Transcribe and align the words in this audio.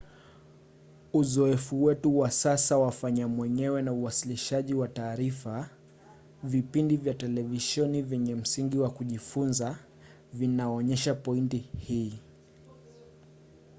uzoefu 1.13 1.83
wetu 1.83 2.19
wa 2.19 2.31
sasa 2.31 2.77
wa 2.77 2.91
fanya-mwenyewe 2.91 3.81
na 3.81 3.93
uwasilishaji 3.93 4.73
wa 4.73 4.87
taarifa 4.87 5.69
vipindi 6.43 6.97
vya 6.97 7.13
televisheni 7.13 8.01
vyenye 8.01 8.35
msingi 8.35 8.77
wa 8.77 8.89
kujifunza 8.89 9.77
vinaonyesha 10.33 11.13
pointi 11.15 11.57
hii 11.77 12.19